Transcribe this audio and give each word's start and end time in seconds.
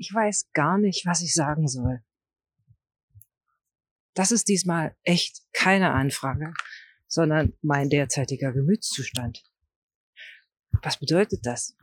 ich 0.00 0.14
weiß 0.14 0.50
gar 0.54 0.78
nicht, 0.78 1.04
was 1.04 1.20
ich 1.20 1.34
sagen 1.34 1.68
soll. 1.68 2.02
Das 4.14 4.32
ist 4.32 4.48
diesmal 4.48 4.96
echt 5.02 5.42
keine 5.52 5.92
Anfrage, 5.92 6.54
sondern 7.06 7.52
mein 7.60 7.90
derzeitiger 7.90 8.50
Gemütszustand. 8.52 9.44
Was 10.82 10.98
bedeutet 10.98 11.44
das? 11.44 11.76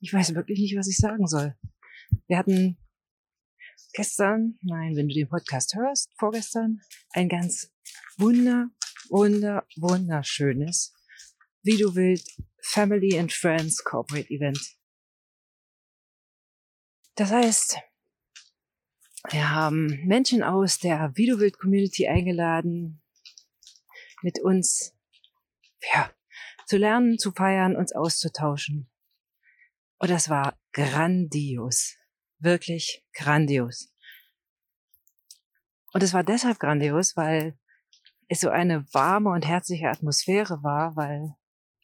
Ich 0.00 0.12
weiß 0.12 0.34
wirklich 0.34 0.58
nicht, 0.58 0.76
was 0.76 0.86
ich 0.86 0.98
sagen 0.98 1.26
soll. 1.26 1.56
Wir 2.26 2.36
hatten 2.36 2.76
gestern, 3.94 4.58
nein, 4.60 4.94
wenn 4.94 5.08
du 5.08 5.14
den 5.14 5.28
Podcast 5.28 5.74
hörst, 5.74 6.10
vorgestern, 6.18 6.82
ein 7.12 7.30
ganz 7.30 7.72
wunder, 8.18 8.68
wunder, 9.08 9.66
wunderschönes, 9.76 10.92
wie 11.62 11.78
du 11.78 11.94
willst, 11.94 12.42
Family 12.60 13.18
and 13.18 13.32
Friends 13.32 13.82
Corporate 13.82 14.28
Event. 14.28 14.76
Das 17.14 17.30
heißt, 17.30 17.78
wir 19.30 19.50
haben 19.50 20.06
Menschen 20.06 20.42
aus 20.42 20.78
der 20.78 21.16
willst 21.16 21.58
Community 21.58 22.08
eingeladen, 22.08 23.02
mit 24.22 24.40
uns, 24.40 24.94
ja, 25.92 26.10
zu 26.66 26.76
lernen, 26.76 27.18
zu 27.18 27.32
feiern, 27.32 27.76
uns 27.76 27.92
auszutauschen. 27.92 28.90
Und 29.98 30.10
das 30.10 30.28
war 30.28 30.58
grandios. 30.72 31.96
Wirklich 32.38 33.04
grandios. 33.12 33.94
Und 35.92 36.02
es 36.02 36.12
war 36.12 36.24
deshalb 36.24 36.58
grandios, 36.58 37.16
weil 37.16 37.58
es 38.28 38.40
so 38.40 38.48
eine 38.48 38.86
warme 38.94 39.30
und 39.30 39.46
herzliche 39.46 39.88
Atmosphäre 39.88 40.62
war, 40.62 40.96
weil 40.96 41.34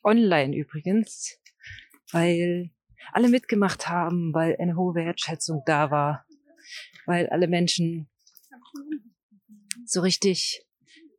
online 0.03 0.57
übrigens, 0.57 1.39
weil 2.11 2.71
alle 3.13 3.29
mitgemacht 3.29 3.89
haben, 3.89 4.33
weil 4.35 4.57
eine 4.59 4.77
hohe 4.77 4.95
Wertschätzung 4.95 5.63
da 5.67 5.91
war, 5.91 6.27
weil 7.07 7.29
alle 7.29 7.49
Menschen 7.49 8.09
so 9.85 10.01
richtig 10.01 10.65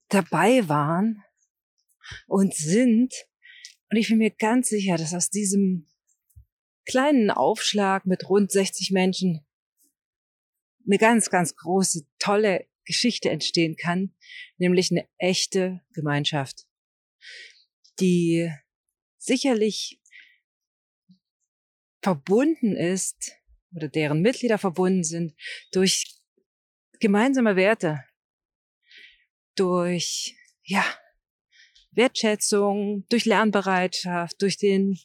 dabei 0.10 0.68
waren 0.68 1.24
und 2.28 2.54
sind. 2.54 3.14
Und 3.90 3.98
ich 3.98 4.10
bin 4.10 4.20
mir 4.20 4.32
ganz 4.32 4.70
sicher, 4.70 4.98
dass 4.98 5.14
aus 5.14 5.30
diesem 5.30 5.88
kleinen 6.86 7.32
Aufschlag 7.32 8.06
mit 8.06 8.30
rund 8.30 8.52
60 8.52 8.92
Menschen 8.92 9.46
eine 10.86 10.98
ganz, 10.98 11.30
ganz 11.30 11.56
große, 11.56 12.06
tolle 12.18 12.68
Geschichte 12.86 13.30
entstehen 13.30 13.76
kann, 13.76 14.16
nämlich 14.58 14.90
eine 14.92 15.08
echte 15.18 15.82
Gemeinschaft, 15.94 16.66
die 18.00 18.52
sicherlich 19.20 19.99
verbunden 22.02 22.76
ist 22.76 23.34
oder 23.76 23.88
deren 23.88 24.22
Mitglieder 24.22 24.58
verbunden 24.58 25.04
sind 25.04 25.36
durch 25.72 26.20
gemeinsame 27.00 27.56
Werte, 27.56 28.04
durch, 29.56 30.36
ja, 30.64 30.84
Wertschätzung, 31.92 33.06
durch 33.10 33.26
Lernbereitschaft, 33.26 34.42
durch 34.42 34.58
den 34.58 34.98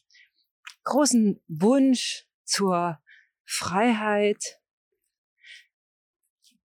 großen 0.85 1.41
Wunsch 1.49 2.27
zur 2.45 3.01
Freiheit 3.45 4.61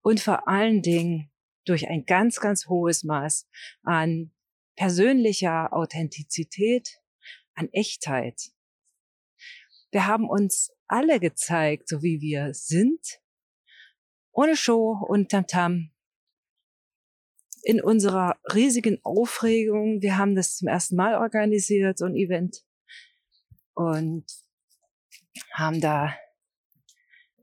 und 0.02 0.20
vor 0.20 0.48
allen 0.48 0.82
Dingen 0.82 1.32
durch 1.66 1.88
ein 1.88 2.06
ganz, 2.06 2.40
ganz 2.40 2.68
hohes 2.68 3.04
Maß 3.04 3.48
an 3.84 4.32
persönlicher 4.76 5.74
Authentizität, 5.74 7.02
an 7.54 7.70
Echtheit. 7.72 8.52
Wir 9.92 10.06
haben 10.06 10.30
uns 10.30 10.72
alle 10.88 11.20
gezeigt, 11.20 11.90
so 11.90 12.02
wie 12.04 12.22
wir 12.22 12.54
sind, 12.54 13.00
ohne 14.32 14.56
Show 14.56 14.98
und 15.08 15.30
Tamtam, 15.30 15.92
in 17.64 17.82
unserer 17.82 18.38
riesigen 18.54 19.00
Aufregung. 19.04 20.02
Wir 20.02 20.18
haben 20.18 20.36
das 20.36 20.58
zum 20.58 20.68
ersten 20.68 20.96
Mal 20.96 21.16
organisiert, 21.16 21.98
so 21.98 22.06
ein 22.06 22.16
Event, 22.16 22.64
und 23.74 24.26
haben 25.54 25.82
da 25.82 26.16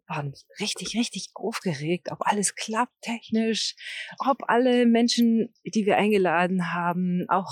waren 0.08 0.32
richtig, 0.60 0.94
richtig 0.96 1.30
aufgeregt, 1.34 2.12
ob 2.12 2.18
alles 2.20 2.54
klappt 2.54 2.94
technisch, 3.00 3.74
ob 4.18 4.48
alle 4.48 4.86
Menschen, 4.86 5.52
die 5.64 5.84
wir 5.84 5.96
eingeladen 5.96 6.72
haben, 6.72 7.24
auch 7.28 7.50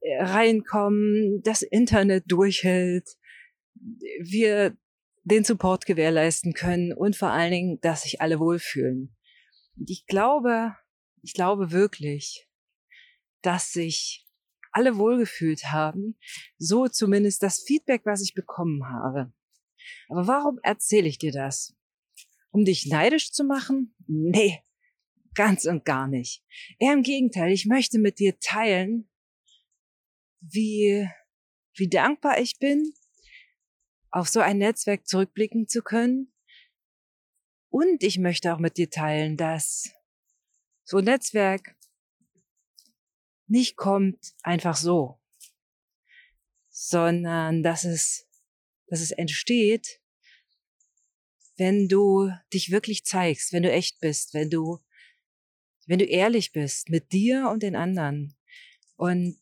äh, 0.00 0.22
reinkommen, 0.22 1.40
das 1.42 1.62
Internet 1.62 2.24
durchhält, 2.26 3.08
wir 4.20 4.76
den 5.24 5.44
Support 5.44 5.86
gewährleisten 5.86 6.52
können 6.52 6.92
und 6.92 7.16
vor 7.16 7.30
allen 7.30 7.50
Dingen, 7.50 7.80
dass 7.80 8.02
sich 8.02 8.20
alle 8.20 8.38
wohlfühlen. 8.38 9.16
Und 9.76 9.90
ich 9.90 10.06
glaube, 10.06 10.76
ich 11.22 11.34
glaube 11.34 11.72
wirklich, 11.72 12.48
dass 13.42 13.72
sich 13.72 14.26
alle 14.72 14.98
wohlgefühlt 14.98 15.72
haben, 15.72 16.18
so 16.58 16.86
zumindest 16.86 17.42
das 17.42 17.64
Feedback, 17.66 18.02
was 18.04 18.22
ich 18.22 18.34
bekommen 18.34 18.88
habe. 18.88 19.32
Aber 20.08 20.26
warum 20.26 20.58
erzähle 20.62 21.08
ich 21.08 21.18
dir 21.18 21.32
das? 21.32 21.74
Um 22.50 22.64
dich 22.64 22.86
neidisch 22.86 23.32
zu 23.32 23.44
machen? 23.44 23.94
Nee, 24.06 24.62
ganz 25.34 25.64
und 25.64 25.84
gar 25.84 26.08
nicht. 26.08 26.44
Eher 26.78 26.92
im 26.92 27.02
Gegenteil, 27.02 27.52
ich 27.52 27.66
möchte 27.66 27.98
mit 27.98 28.18
dir 28.18 28.38
teilen, 28.38 29.08
wie, 30.40 31.08
wie 31.74 31.88
dankbar 31.88 32.40
ich 32.40 32.58
bin, 32.58 32.92
auf 34.10 34.28
so 34.28 34.40
ein 34.40 34.58
Netzwerk 34.58 35.06
zurückblicken 35.06 35.68
zu 35.68 35.82
können. 35.82 36.32
Und 37.68 38.02
ich 38.02 38.18
möchte 38.18 38.54
auch 38.54 38.58
mit 38.58 38.76
dir 38.76 38.90
teilen, 38.90 39.36
dass 39.36 39.90
so 40.84 40.98
ein 40.98 41.04
Netzwerk 41.04 41.76
nicht 43.48 43.76
kommt 43.76 44.34
einfach 44.42 44.76
so, 44.76 45.20
sondern 46.68 47.62
dass 47.62 47.84
es, 47.84 48.28
dass 48.86 49.00
es 49.00 49.10
entsteht, 49.10 50.00
wenn 51.56 51.88
du 51.88 52.30
dich 52.52 52.70
wirklich 52.70 53.04
zeigst, 53.04 53.52
wenn 53.52 53.62
du 53.62 53.72
echt 53.72 54.00
bist, 54.00 54.34
wenn 54.34 54.50
du, 54.50 54.78
wenn 55.86 55.98
du 55.98 56.04
ehrlich 56.04 56.52
bist 56.52 56.90
mit 56.90 57.12
dir 57.12 57.48
und 57.50 57.62
den 57.62 57.76
anderen. 57.76 58.36
Und 58.96 59.38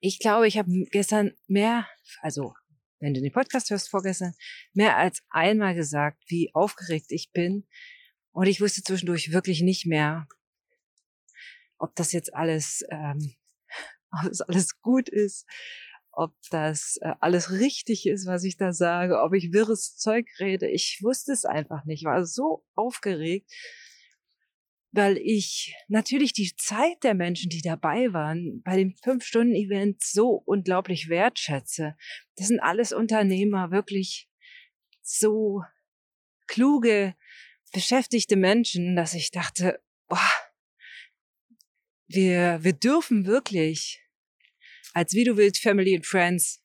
ich 0.00 0.18
glaube, 0.18 0.46
ich 0.48 0.58
habe 0.58 0.70
gestern 0.90 1.36
mehr, 1.46 1.88
also 2.20 2.54
wenn 3.00 3.14
du 3.14 3.20
den 3.20 3.32
Podcast 3.32 3.70
hörst 3.70 3.88
vorgestern, 3.88 4.34
mehr 4.72 4.96
als 4.96 5.22
einmal 5.30 5.74
gesagt, 5.74 6.22
wie 6.28 6.50
aufgeregt 6.54 7.06
ich 7.10 7.30
bin. 7.32 7.66
Und 8.32 8.46
ich 8.46 8.60
wusste 8.60 8.82
zwischendurch 8.82 9.32
wirklich 9.32 9.62
nicht 9.62 9.86
mehr, 9.86 10.26
ob 11.78 11.94
das 11.94 12.12
jetzt 12.12 12.34
alles, 12.34 12.84
ähm, 12.90 13.34
ob 14.10 14.28
das 14.28 14.40
alles 14.40 14.80
gut 14.80 15.08
ist, 15.08 15.46
ob 16.12 16.34
das 16.50 16.98
äh, 17.02 17.14
alles 17.20 17.50
richtig 17.50 18.06
ist, 18.06 18.26
was 18.26 18.44
ich 18.44 18.56
da 18.56 18.72
sage, 18.72 19.20
ob 19.20 19.34
ich 19.34 19.52
wirres 19.52 19.96
Zeug 19.96 20.26
rede. 20.40 20.68
Ich 20.68 21.00
wusste 21.02 21.32
es 21.32 21.44
einfach 21.44 21.84
nicht. 21.84 22.00
Ich 22.02 22.06
war 22.06 22.24
so 22.24 22.64
aufgeregt, 22.74 23.50
weil 24.96 25.18
ich 25.18 25.74
natürlich 25.88 26.32
die 26.32 26.56
Zeit 26.56 27.04
der 27.04 27.14
Menschen, 27.14 27.50
die 27.50 27.60
dabei 27.60 28.14
waren, 28.14 28.62
bei 28.62 28.76
dem 28.76 28.94
Fünf-Stunden-Event 28.96 30.02
so 30.02 30.42
unglaublich 30.46 31.10
wertschätze. 31.10 31.96
Das 32.36 32.48
sind 32.48 32.60
alles 32.60 32.92
Unternehmer, 32.92 33.70
wirklich 33.70 34.30
so 35.02 35.62
kluge, 36.46 37.14
beschäftigte 37.72 38.36
Menschen, 38.36 38.96
dass 38.96 39.12
ich 39.12 39.30
dachte, 39.30 39.82
boah, 40.08 40.30
wir, 42.08 42.60
wir 42.62 42.72
dürfen 42.72 43.26
wirklich 43.26 44.02
als 44.94 45.12
Wie 45.12 45.24
du 45.24 45.36
Family 45.60 45.94
and 45.94 46.06
Friends 46.06 46.64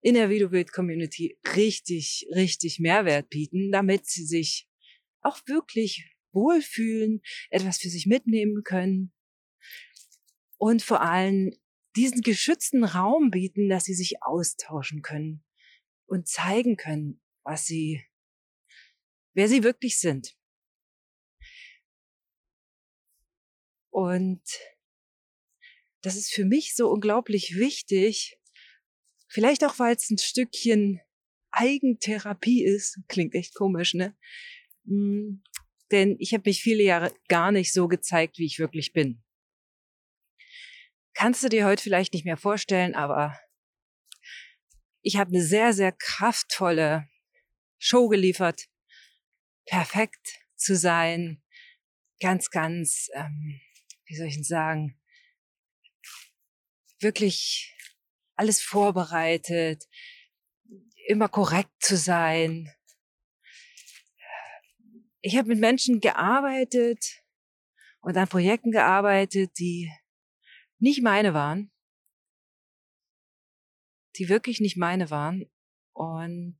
in 0.00 0.14
der 0.14 0.30
Wie 0.30 0.40
du 0.40 0.64
Community 0.64 1.38
richtig, 1.54 2.26
richtig 2.34 2.80
Mehrwert 2.80 3.30
bieten, 3.30 3.70
damit 3.70 4.06
sie 4.06 4.24
sich 4.24 4.68
auch 5.20 5.38
wirklich 5.46 6.13
wohlfühlen, 6.34 7.22
etwas 7.50 7.78
für 7.78 7.88
sich 7.88 8.06
mitnehmen 8.06 8.62
können 8.64 9.12
und 10.58 10.82
vor 10.82 11.00
allem 11.02 11.52
diesen 11.96 12.22
geschützten 12.22 12.84
Raum 12.84 13.30
bieten, 13.30 13.68
dass 13.68 13.84
sie 13.84 13.94
sich 13.94 14.22
austauschen 14.22 15.02
können 15.02 15.44
und 16.06 16.28
zeigen 16.28 16.76
können, 16.76 17.20
was 17.44 17.66
sie, 17.66 18.04
wer 19.34 19.48
sie 19.48 19.62
wirklich 19.62 19.98
sind. 19.98 20.36
Und 23.90 24.42
das 26.02 26.16
ist 26.16 26.32
für 26.32 26.44
mich 26.44 26.74
so 26.74 26.90
unglaublich 26.90 27.56
wichtig. 27.56 28.38
Vielleicht 29.28 29.64
auch, 29.64 29.78
weil 29.78 29.94
es 29.94 30.10
ein 30.10 30.18
Stückchen 30.18 31.00
Eigentherapie 31.52 32.64
ist. 32.64 32.98
Klingt 33.08 33.34
echt 33.34 33.54
komisch, 33.54 33.94
ne? 33.94 34.16
Denn 35.90 36.16
ich 36.18 36.32
habe 36.32 36.44
mich 36.46 36.62
viele 36.62 36.82
Jahre 36.82 37.12
gar 37.28 37.52
nicht 37.52 37.72
so 37.72 37.88
gezeigt, 37.88 38.38
wie 38.38 38.46
ich 38.46 38.58
wirklich 38.58 38.92
bin. 38.92 39.22
Kannst 41.14 41.44
du 41.44 41.48
dir 41.48 41.66
heute 41.66 41.82
vielleicht 41.82 42.12
nicht 42.12 42.24
mehr 42.24 42.36
vorstellen, 42.36 42.94
aber 42.94 43.38
ich 45.02 45.16
habe 45.16 45.30
eine 45.30 45.42
sehr, 45.42 45.72
sehr 45.72 45.92
kraftvolle 45.92 47.08
Show 47.78 48.08
geliefert, 48.08 48.66
perfekt 49.66 50.40
zu 50.56 50.76
sein, 50.76 51.42
ganz, 52.20 52.50
ganz, 52.50 53.08
ähm, 53.14 53.60
wie 54.06 54.16
soll 54.16 54.26
ich 54.26 54.34
denn 54.34 54.44
sagen, 54.44 54.98
wirklich 57.00 57.76
alles 58.34 58.62
vorbereitet, 58.62 59.84
immer 61.06 61.28
korrekt 61.28 61.72
zu 61.80 61.96
sein. 61.96 62.72
Ich 65.26 65.38
habe 65.38 65.48
mit 65.48 65.58
Menschen 65.58 66.00
gearbeitet 66.00 67.22
und 68.02 68.14
an 68.14 68.28
Projekten 68.28 68.70
gearbeitet, 68.70 69.58
die 69.58 69.90
nicht 70.78 71.02
meine 71.02 71.32
waren, 71.32 71.72
die 74.16 74.28
wirklich 74.28 74.60
nicht 74.60 74.76
meine 74.76 75.08
waren 75.08 75.50
und 75.94 76.58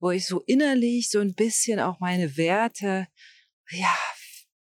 wo 0.00 0.10
ich 0.10 0.26
so 0.26 0.40
innerlich 0.40 1.08
so 1.08 1.20
ein 1.20 1.36
bisschen 1.36 1.78
auch 1.78 2.00
meine 2.00 2.36
Werte, 2.36 3.06
ja, 3.70 3.96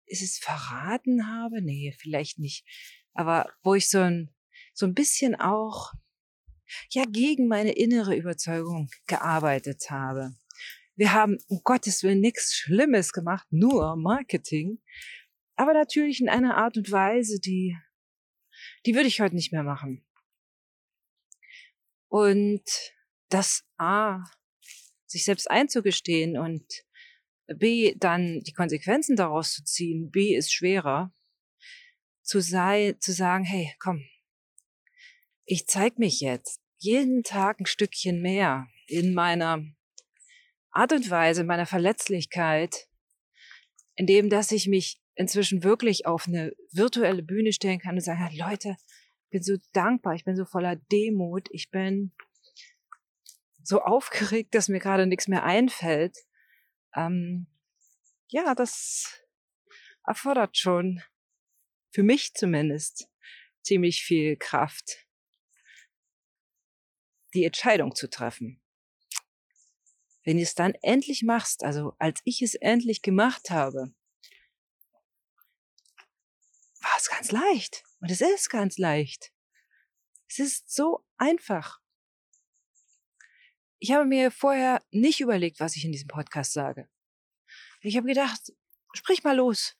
ist 0.06 0.22
es 0.22 0.38
verraten 0.38 1.26
habe? 1.26 1.60
Nee, 1.60 1.94
vielleicht 1.98 2.38
nicht. 2.38 2.64
Aber 3.12 3.52
wo 3.62 3.74
ich 3.74 3.90
so 3.90 4.00
ein, 4.00 4.34
so 4.72 4.86
ein 4.86 4.94
bisschen 4.94 5.34
auch, 5.34 5.92
ja, 6.92 7.04
gegen 7.04 7.46
meine 7.46 7.72
innere 7.72 8.16
Überzeugung 8.16 8.88
gearbeitet 9.06 9.90
habe. 9.90 10.34
Wir 10.96 11.12
haben, 11.12 11.38
um 11.48 11.60
Gottes 11.62 12.02
Willen, 12.02 12.20
nichts 12.20 12.54
Schlimmes 12.54 13.12
gemacht, 13.12 13.46
nur 13.50 13.96
Marketing. 13.96 14.81
Aber 15.54 15.75
natürlich 15.75 16.20
in 16.20 16.28
einer 16.28 16.56
Art 16.56 16.76
und 16.78 16.90
Weise, 16.90 17.38
die, 17.38 17.76
die 18.87 18.94
würde 18.94 19.08
ich 19.08 19.20
heute 19.20 19.34
nicht 19.34 19.52
mehr 19.52 19.62
machen. 19.62 20.06
Und 22.08 22.64
das 23.28 23.64
A, 23.76 24.25
sich 25.06 25.25
selbst 25.25 25.50
einzugestehen 25.50 26.38
und 26.38 26.64
B, 27.46 27.94
dann 27.96 28.40
die 28.40 28.52
Konsequenzen 28.52 29.16
daraus 29.16 29.52
zu 29.52 29.64
ziehen, 29.64 30.10
B 30.10 30.34
ist 30.34 30.52
schwerer, 30.52 31.12
zu 32.22 32.40
sei, 32.40 32.96
zu 33.00 33.12
sagen, 33.12 33.44
hey, 33.44 33.72
komm, 33.78 34.02
ich 35.44 35.66
zeig 35.66 35.99
mich 35.99 36.20
jetzt 36.20 36.60
jeden 36.78 37.22
Tag 37.22 37.60
ein 37.60 37.66
Stückchen 37.66 38.20
mehr 38.20 38.66
in 38.87 39.14
meiner 39.14 39.62
Art 40.76 40.93
und 40.93 41.08
Weise, 41.11 41.43
meiner 41.43 41.67
Verletzlichkeit, 41.67 42.88
indem 43.94 44.28
dass 44.28 44.52
ich 44.52 44.69
mich 44.69 45.00
inzwischen 45.14 45.64
wirklich 45.64 46.05
auf 46.05 46.28
eine 46.28 46.52
virtuelle 46.70 47.23
Bühne 47.23 47.52
stellen 47.52 47.78
kann 47.78 47.94
und 47.94 48.02
sagen, 48.02 48.28
Leute, 48.37 48.76
ich 49.25 49.31
bin 49.31 49.43
so 49.43 49.56
dankbar, 49.73 50.14
ich 50.14 50.25
bin 50.25 50.37
so 50.37 50.44
voller 50.44 50.76
Demut, 50.76 51.49
ich 51.50 51.70
bin 51.70 52.12
so 53.62 53.81
aufgeregt, 53.81 54.55
dass 54.55 54.69
mir 54.69 54.78
gerade 54.78 55.06
nichts 55.06 55.28
mehr 55.28 55.44
einfällt. 55.44 56.17
Ähm, 56.94 57.46
ja, 58.28 58.55
das 58.55 59.23
erfordert 60.05 60.58
schon, 60.58 61.02
für 61.90 62.02
mich 62.02 62.34
zumindest, 62.34 63.08
ziemlich 63.62 64.05
viel 64.05 64.37
Kraft, 64.37 65.06
die 67.32 67.44
Entscheidung 67.44 67.94
zu 67.94 68.11
treffen. 68.11 68.61
Wenn 70.26 70.38
du 70.38 70.43
es 70.43 70.56
dann 70.56 70.75
endlich 70.82 71.23
machst, 71.23 71.62
also 71.62 71.94
als 72.00 72.20
ich 72.25 72.43
es 72.43 72.56
endlich 72.56 73.00
gemacht 73.00 73.49
habe, 73.50 73.94
war 76.81 76.96
es 76.99 77.08
ganz 77.08 77.31
leicht. 77.31 77.84
Und 78.00 78.11
es 78.11 78.20
ist 78.20 78.50
ganz 78.50 78.76
leicht. 78.76 79.32
Es 80.28 80.40
ist 80.40 80.75
so 80.75 81.06
einfach. 81.17 81.81
Ich 83.78 83.93
habe 83.93 84.05
mir 84.05 84.32
vorher 84.32 84.84
nicht 84.90 85.20
überlegt, 85.20 85.61
was 85.61 85.76
ich 85.76 85.84
in 85.84 85.93
diesem 85.93 86.08
Podcast 86.08 86.52
sage. 86.52 86.88
Ich 87.82 87.96
habe 87.96 88.08
gedacht, 88.08 88.52
sprich 88.94 89.23
mal 89.23 89.37
los. 89.37 89.76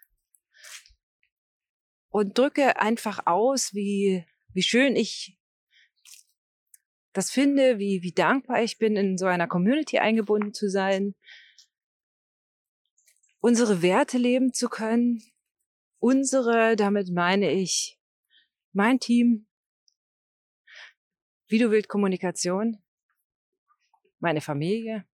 Und 2.09 2.39
drücke 2.39 2.81
einfach 2.81 3.27
aus, 3.27 3.75
wie, 3.75 4.25
wie 4.55 4.63
schön 4.63 4.95
ich 4.95 5.36
das 7.17 7.31
finde, 7.31 7.79
wie, 7.79 8.03
wie 8.03 8.13
dankbar 8.13 8.63
ich 8.63 8.77
bin, 8.77 8.97
in 8.97 9.17
so 9.17 9.25
einer 9.25 9.49
Community 9.49 9.99
eingebunden 9.99 10.53
zu 10.53 10.69
sein, 10.69 11.15
unsere 13.41 13.81
Werte 13.81 14.19
leben 14.19 14.53
zu 14.53 14.69
können. 14.69 15.23
Unsere, 15.99 16.77
damit 16.77 17.09
meine 17.11 17.51
ich 17.51 17.99
mein 18.73 19.01
Team, 19.01 19.49
wie 21.49 21.59
du 21.59 21.71
willst 21.71 21.89
Kommunikation, 21.89 22.85
meine 24.19 24.43
Familie, 24.43 25.09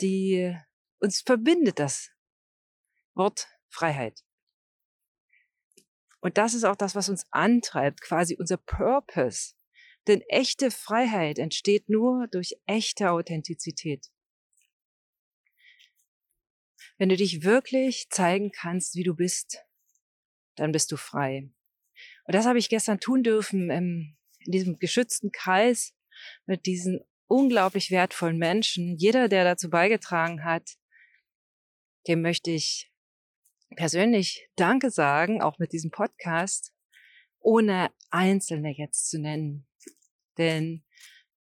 die 0.00 0.56
uns 1.00 1.22
verbindet 1.22 1.80
das 1.80 2.12
Wort 3.14 3.48
Freiheit. 3.68 4.22
Und 6.20 6.38
das 6.38 6.54
ist 6.54 6.64
auch 6.64 6.76
das, 6.76 6.94
was 6.94 7.08
uns 7.08 7.26
antreibt, 7.32 8.00
quasi 8.00 8.36
unser 8.38 8.58
Purpose. 8.58 9.55
Denn 10.06 10.20
echte 10.22 10.70
Freiheit 10.70 11.38
entsteht 11.38 11.88
nur 11.88 12.28
durch 12.28 12.56
echte 12.66 13.10
Authentizität. 13.10 14.06
Wenn 16.98 17.08
du 17.08 17.16
dich 17.16 17.42
wirklich 17.42 18.08
zeigen 18.10 18.52
kannst, 18.52 18.94
wie 18.94 19.02
du 19.02 19.14
bist, 19.14 19.58
dann 20.54 20.72
bist 20.72 20.90
du 20.92 20.96
frei. 20.96 21.50
Und 22.24 22.34
das 22.34 22.46
habe 22.46 22.58
ich 22.58 22.68
gestern 22.68 23.00
tun 23.00 23.22
dürfen 23.22 23.70
im, 23.70 24.16
in 24.38 24.52
diesem 24.52 24.78
geschützten 24.78 25.32
Kreis 25.32 25.94
mit 26.46 26.66
diesen 26.66 27.00
unglaublich 27.26 27.90
wertvollen 27.90 28.38
Menschen. 28.38 28.96
Jeder, 28.96 29.28
der 29.28 29.44
dazu 29.44 29.68
beigetragen 29.68 30.44
hat, 30.44 30.76
dem 32.08 32.22
möchte 32.22 32.50
ich 32.50 32.92
persönlich 33.74 34.48
Danke 34.56 34.90
sagen, 34.90 35.42
auch 35.42 35.58
mit 35.58 35.72
diesem 35.72 35.90
Podcast, 35.90 36.72
ohne 37.40 37.90
Einzelne 38.10 38.72
jetzt 38.76 39.10
zu 39.10 39.20
nennen. 39.20 39.66
Denn 40.38 40.84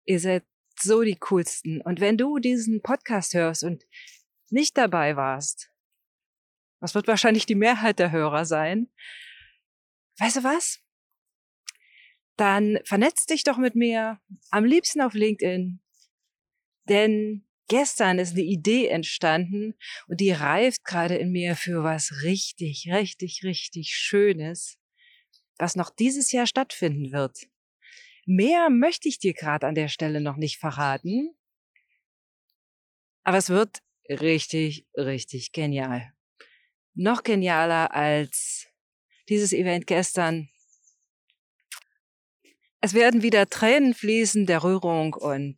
ihr 0.04 0.20
seid 0.20 0.44
so 0.78 1.02
die 1.02 1.16
coolsten. 1.16 1.80
Und 1.80 2.00
wenn 2.00 2.16
du 2.16 2.38
diesen 2.38 2.82
Podcast 2.82 3.34
hörst 3.34 3.64
und 3.64 3.84
nicht 4.50 4.76
dabei 4.76 5.16
warst, 5.16 5.70
was 6.80 6.94
wird 6.94 7.08
wahrscheinlich 7.08 7.46
die 7.46 7.54
Mehrheit 7.54 7.98
der 7.98 8.10
Hörer 8.10 8.44
sein, 8.44 8.88
weißt 10.18 10.36
du 10.36 10.44
was? 10.44 10.80
Dann 12.36 12.78
vernetz 12.84 13.26
dich 13.26 13.44
doch 13.44 13.58
mit 13.58 13.74
mir, 13.76 14.20
am 14.50 14.64
liebsten 14.64 15.00
auf 15.00 15.14
LinkedIn. 15.14 15.80
Denn 16.88 17.46
gestern 17.68 18.18
ist 18.18 18.32
eine 18.32 18.42
Idee 18.42 18.88
entstanden 18.88 19.74
und 20.08 20.20
die 20.20 20.32
reift 20.32 20.84
gerade 20.84 21.16
in 21.16 21.30
mir 21.30 21.56
für 21.56 21.82
was 21.82 22.22
richtig, 22.22 22.88
richtig, 22.92 23.44
richtig 23.44 23.96
Schönes, 23.96 24.78
was 25.58 25.76
noch 25.76 25.90
dieses 25.90 26.32
Jahr 26.32 26.46
stattfinden 26.46 27.12
wird. 27.12 27.46
Mehr 28.26 28.70
möchte 28.70 29.08
ich 29.08 29.18
dir 29.18 29.34
gerade 29.34 29.66
an 29.66 29.74
der 29.74 29.88
Stelle 29.88 30.20
noch 30.20 30.36
nicht 30.36 30.58
verraten, 30.58 31.34
aber 33.22 33.38
es 33.38 33.50
wird 33.50 33.82
richtig, 34.08 34.86
richtig 34.96 35.52
genial. 35.52 36.12
Noch 36.94 37.22
genialer 37.22 37.94
als 37.94 38.68
dieses 39.28 39.52
Event 39.52 39.86
gestern. 39.86 40.48
Es 42.80 42.94
werden 42.94 43.22
wieder 43.22 43.48
Tränen 43.48 43.94
fließen 43.94 44.46
der 44.46 44.62
Rührung 44.62 45.14
und 45.14 45.56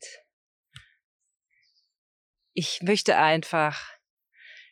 ich 2.53 2.81
möchte 2.83 3.19
einfach 3.19 3.97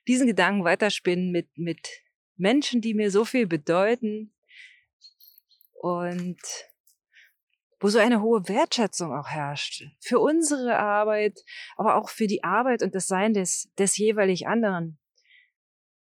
diesen 0.06 0.26
Gedanken 0.26 0.64
weiterspinnen 0.64 1.30
mit, 1.30 1.58
mit 1.58 1.88
Menschen, 2.36 2.80
die 2.80 2.94
mir 2.94 3.10
so 3.10 3.24
viel 3.24 3.46
bedeuten 3.46 4.32
und 5.72 6.40
wo 7.84 7.90
so 7.90 7.98
eine 7.98 8.22
hohe 8.22 8.48
Wertschätzung 8.48 9.12
auch 9.12 9.28
herrscht 9.28 9.84
für 10.00 10.18
unsere 10.18 10.78
Arbeit, 10.78 11.44
aber 11.76 11.96
auch 11.96 12.08
für 12.08 12.26
die 12.26 12.42
Arbeit 12.42 12.82
und 12.82 12.94
das 12.94 13.06
Sein 13.06 13.34
des, 13.34 13.70
des 13.76 13.98
jeweilig 13.98 14.46
anderen. 14.46 14.98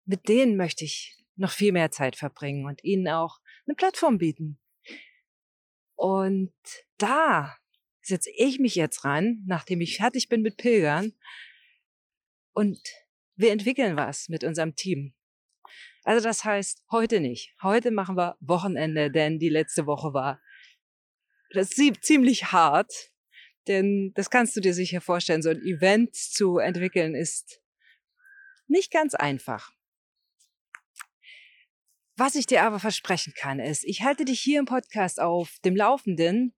Mit 0.07 0.27
denen 0.27 0.57
möchte 0.57 0.87
ich 0.87 1.23
noch 1.35 1.51
viel 1.51 1.73
mehr 1.73 1.91
Zeit 1.91 2.17
verbringen 2.17 2.65
und 2.65 2.83
ihnen 2.83 3.07
auch 3.09 3.41
eine 3.67 3.75
Plattform 3.75 4.17
bieten. 4.17 4.59
Und 5.97 6.55
da 6.97 7.55
setze 8.01 8.31
ich 8.35 8.59
mich 8.59 8.75
jetzt 8.75 9.05
ran, 9.05 9.43
nachdem 9.47 9.83
ich 9.83 9.99
fertig 9.99 10.31
bin 10.31 10.41
mit 10.41 10.57
Pilgern, 10.57 11.13
und 12.55 12.81
wir 13.35 13.53
entwickeln 13.53 13.99
was 13.99 14.31
mit 14.31 14.45
unserem 14.45 14.77
Team. 14.77 15.13
Also 16.05 16.27
das 16.27 16.43
heißt, 16.43 16.85
heute 16.91 17.21
nicht. 17.21 17.55
Heute 17.63 17.91
machen 17.91 18.17
wir 18.17 18.39
Wochenende, 18.41 19.11
denn 19.11 19.39
die 19.39 19.51
letzte 19.51 19.85
Woche 19.85 20.15
war 20.15 20.41
das 21.51 21.71
ziemlich 21.71 22.53
hart. 22.53 23.11
Denn 23.69 24.13
das 24.15 24.31
kannst 24.31 24.57
du 24.57 24.61
dir 24.61 24.75
sicher 24.75 25.01
vorstellen, 25.01 25.43
so 25.43 25.51
ein 25.51 25.61
Event 25.63 26.15
zu 26.15 26.59
entwickeln 26.59 27.15
ist 27.15 27.61
nicht 28.69 28.93
ganz 28.93 29.15
einfach. 29.15 29.73
Was 32.17 32.35
ich 32.35 32.47
dir 32.47 32.63
aber 32.63 32.81
versprechen 32.81 33.35
kann, 33.37 33.61
ist, 33.61 33.85
ich 33.85 34.03
halte 34.03 34.25
dich 34.25 34.41
hier 34.41 34.59
im 34.59 34.65
Podcast 34.65 35.21
auf 35.21 35.59
dem 35.65 35.77
Laufenden, 35.77 36.55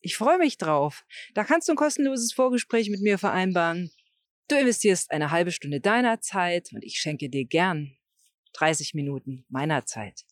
ich 0.00 0.16
freue 0.16 0.38
mich 0.38 0.58
drauf. 0.58 1.04
Da 1.34 1.44
kannst 1.44 1.68
du 1.68 1.72
ein 1.72 1.76
kostenloses 1.76 2.32
Vorgespräch 2.32 2.90
mit 2.90 3.00
mir 3.00 3.18
vereinbaren. 3.18 3.90
Du 4.48 4.56
investierst 4.56 5.10
eine 5.10 5.30
halbe 5.30 5.52
Stunde 5.52 5.80
deiner 5.80 6.20
Zeit 6.20 6.70
und 6.72 6.84
ich 6.84 6.98
schenke 6.98 7.30
dir 7.30 7.46
gern 7.46 7.96
30 8.54 8.94
Minuten 8.94 9.44
meiner 9.48 9.86
Zeit. 9.86 10.24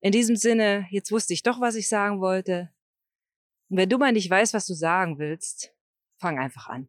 In 0.00 0.12
diesem 0.12 0.36
Sinne, 0.36 0.86
jetzt 0.90 1.10
wusste 1.10 1.32
ich 1.32 1.42
doch, 1.42 1.60
was 1.60 1.74
ich 1.74 1.88
sagen 1.88 2.20
wollte. 2.20 2.72
Und 3.68 3.78
wenn 3.78 3.88
du 3.88 3.98
mal 3.98 4.12
nicht 4.12 4.30
weißt, 4.30 4.54
was 4.54 4.66
du 4.66 4.74
sagen 4.74 5.18
willst, 5.18 5.74
fang 6.18 6.38
einfach 6.38 6.68
an. 6.68 6.88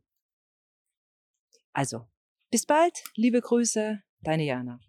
Also, 1.74 2.08
bis 2.52 2.66
bald, 2.66 3.04
liebe 3.16 3.42
Grüße, 3.42 4.04
deine 4.22 4.44
Jana. 4.44 4.80